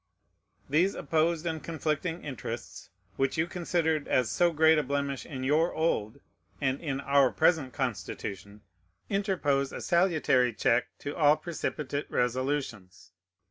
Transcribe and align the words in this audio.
These 0.67 0.95
opposed 0.95 1.45
and 1.45 1.63
conflicting 1.63 2.23
interests, 2.25 2.89
which 3.17 3.37
you 3.37 3.45
considered 3.45 4.07
as 4.07 4.31
so 4.31 4.51
great 4.51 4.79
a 4.79 4.81
blemish 4.81 5.27
in 5.27 5.43
your 5.43 5.75
old 5.75 6.19
and 6.59 6.81
in 6.81 6.99
our 7.01 7.29
present 7.29 7.71
Constitution, 7.71 8.61
interpose 9.11 9.71
a 9.71 9.79
salutary 9.79 10.53
check 10.53 10.87
to 11.01 11.15
all 11.15 11.37
precipitate 11.37 12.09
resolutions. 12.09 13.11